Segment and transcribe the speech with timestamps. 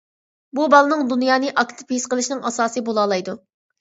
[0.59, 3.37] بۇ بالىنىڭ دۇنيانى ئاكتىپ ھېس قىلىشىنىڭ ئاساسىي بولالايدۇ.